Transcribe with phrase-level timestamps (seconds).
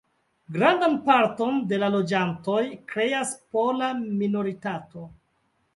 [0.53, 2.59] Grandan parton de la loĝantoj
[2.93, 5.09] kreas pola minoritato.